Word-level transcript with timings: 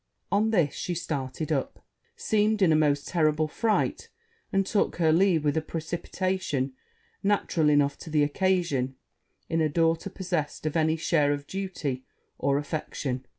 On 0.31 0.49
this 0.49 0.73
she 0.73 0.95
started 0.95 1.51
up, 1.51 1.85
seemed 2.15 2.63
in 2.63 2.71
a 2.71 2.75
most 2.75 3.07
terrible 3.07 3.47
fright, 3.47 4.09
and 4.51 4.65
took 4.65 4.95
her 4.95 5.13
leave 5.13 5.43
with 5.43 5.55
a 5.55 5.61
precipitation 5.61 6.73
natural 7.21 7.69
enough 7.69 7.99
to 7.99 8.09
the 8.09 8.23
occasion, 8.23 8.95
in 9.47 9.61
a 9.61 9.69
daughter 9.69 10.09
possessed 10.09 10.65
of 10.65 10.75
any 10.75 10.95
share 10.95 11.31
of 11.31 11.45
duty 11.45 12.03
or 12.39 12.57
affection. 12.57 13.27